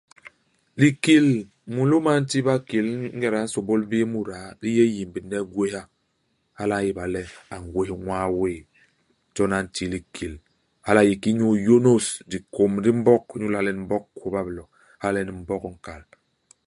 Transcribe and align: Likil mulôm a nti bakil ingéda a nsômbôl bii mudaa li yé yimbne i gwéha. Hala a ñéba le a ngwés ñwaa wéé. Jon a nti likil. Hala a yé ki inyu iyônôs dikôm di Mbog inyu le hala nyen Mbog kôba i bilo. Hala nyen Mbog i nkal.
Likil 0.79 1.25
mulôm 1.75 2.05
a 2.11 2.13
nti 2.23 2.37
bakil 2.47 2.87
ingéda 3.15 3.37
a 3.41 3.45
nsômbôl 3.47 3.81
bii 3.89 4.05
mudaa 4.13 4.47
li 4.61 4.69
yé 4.77 4.85
yimbne 4.95 5.37
i 5.43 5.47
gwéha. 5.53 5.81
Hala 6.57 6.75
a 6.79 6.83
ñéba 6.85 7.03
le 7.13 7.21
a 7.53 7.55
ngwés 7.63 7.89
ñwaa 8.01 8.27
wéé. 8.39 8.59
Jon 9.35 9.53
a 9.57 9.59
nti 9.65 9.83
likil. 9.93 10.33
Hala 10.85 11.01
a 11.03 11.07
yé 11.07 11.13
ki 11.21 11.29
inyu 11.31 11.47
iyônôs 11.63 12.05
dikôm 12.31 12.73
di 12.83 12.89
Mbog 12.99 13.23
inyu 13.35 13.47
le 13.51 13.57
hala 13.57 13.69
nyen 13.71 13.83
Mbog 13.85 14.03
kôba 14.17 14.39
i 14.43 14.45
bilo. 14.47 14.63
Hala 15.01 15.19
nyen 15.21 15.39
Mbog 15.41 15.61
i 15.69 15.71
nkal. 15.75 16.01